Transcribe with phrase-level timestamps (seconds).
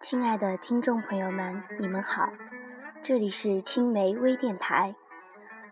[0.00, 2.32] 亲爱的听众朋友们，你们好，
[3.02, 4.94] 这里是青梅微电台，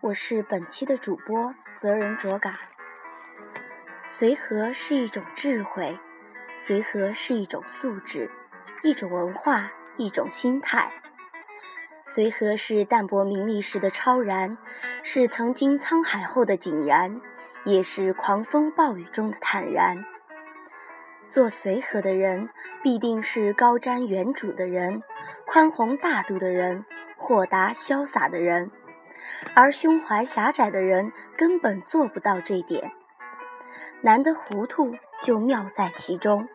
[0.01, 2.59] 我是本期的主播泽人卓嘎。
[4.05, 5.97] 随和是一种智慧，
[6.53, 8.29] 随和是一种素质，
[8.83, 10.93] 一种文化，一种心态。
[12.03, 14.59] 随和是淡泊名利时的超然，
[15.01, 17.19] 是曾经沧海后的井然，
[17.65, 20.05] 也是狂风暴雨中的坦然。
[21.29, 22.49] 做随和的人，
[22.83, 25.03] 必定是高瞻远瞩的人，
[25.45, 26.85] 宽宏大度的人，
[27.17, 28.71] 豁达潇洒的人，
[29.53, 32.91] 而胸怀狭窄的人根本做不到这点。
[34.01, 36.47] 难得糊涂，就妙在其中。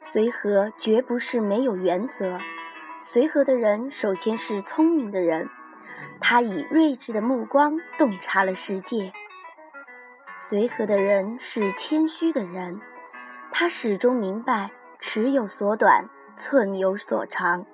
[0.00, 2.38] 随和绝不是没有原则。
[3.00, 5.50] 随和的人，首先是聪明的人，
[6.20, 9.12] 他以睿智的目光洞察了世界。
[10.32, 12.80] 随和的人是谦虚的人，
[13.60, 14.70] 他始终明白
[15.00, 17.66] 尺有所短，寸有所长。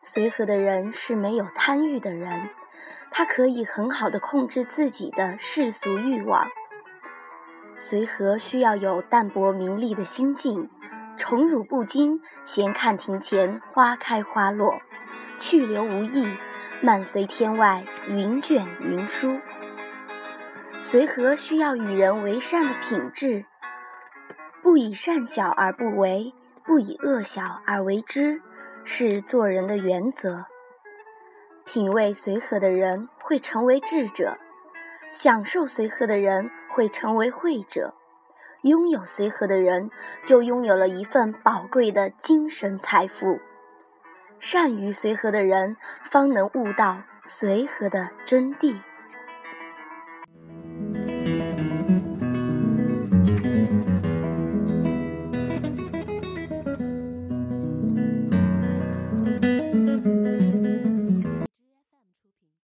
[0.00, 2.48] 随和的人是没有贪欲的人，
[3.10, 6.48] 他可以很好的控制自己的世俗欲望。
[7.74, 10.70] 随和需要有淡泊名利的心境。
[11.18, 14.78] 宠辱不惊，闲看庭前花开花落；
[15.38, 16.38] 去留无意，
[16.80, 19.38] 漫随天外云卷云舒。
[20.80, 23.44] 随和需要与人为善的品质，
[24.68, 28.42] 不以善小而不为，不以恶小而为之，
[28.84, 30.44] 是做人的原则。
[31.64, 34.36] 品味随和的人会成为智者，
[35.10, 37.94] 享受随和的人会成为慧者。
[38.60, 39.90] 拥有随和的人，
[40.26, 43.40] 就拥有了一份宝贵的精神财富。
[44.38, 48.82] 善于随和的人，方能悟到随和的真谛。